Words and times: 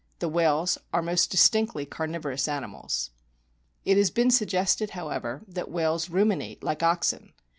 The 0.17 0.27
whales 0.29 0.79
are 0.91 1.03
most 1.03 1.29
distinctly 1.29 1.85
carnivorous 1.85 2.47
animals. 2.47 3.11
It 3.85 3.97
has 3.97 4.09
been 4.09 4.31
suggested, 4.31 4.89
however, 4.97 5.43
that 5.47 5.69
whales 5.69 6.09
ruminate 6.09 6.63
like 6.63 6.81
oxen. 6.81 7.33